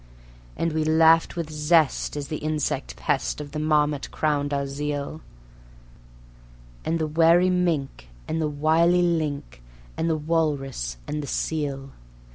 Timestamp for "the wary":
6.97-7.51